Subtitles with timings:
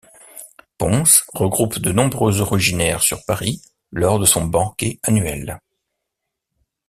[0.79, 3.61] Pons regroupe de nombreux originaires sur Paris
[3.91, 5.61] lors de son Banquet annuel.